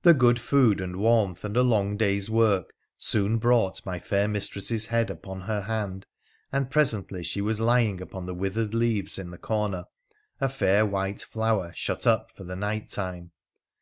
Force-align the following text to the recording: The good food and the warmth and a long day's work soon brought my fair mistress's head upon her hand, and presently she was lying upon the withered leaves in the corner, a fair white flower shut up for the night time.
The 0.00 0.14
good 0.14 0.40
food 0.40 0.80
and 0.80 0.94
the 0.94 0.98
warmth 1.00 1.44
and 1.44 1.54
a 1.58 1.62
long 1.62 1.98
day's 1.98 2.30
work 2.30 2.72
soon 2.96 3.36
brought 3.36 3.84
my 3.84 3.98
fair 4.00 4.26
mistress's 4.26 4.86
head 4.86 5.10
upon 5.10 5.42
her 5.42 5.60
hand, 5.60 6.06
and 6.50 6.70
presently 6.70 7.22
she 7.22 7.42
was 7.42 7.60
lying 7.60 8.00
upon 8.00 8.24
the 8.24 8.32
withered 8.34 8.72
leaves 8.72 9.18
in 9.18 9.30
the 9.30 9.36
corner, 9.36 9.84
a 10.40 10.48
fair 10.48 10.86
white 10.86 11.20
flower 11.20 11.70
shut 11.76 12.06
up 12.06 12.34
for 12.34 12.44
the 12.44 12.56
night 12.56 12.88
time. 12.88 13.32